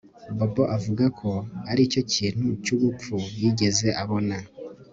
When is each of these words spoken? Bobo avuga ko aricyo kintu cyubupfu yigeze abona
Bobo 0.37 0.63
avuga 0.77 1.05
ko 1.19 1.29
aricyo 1.71 2.01
kintu 2.13 2.47
cyubupfu 2.63 3.15
yigeze 3.41 3.87
abona 4.03 4.37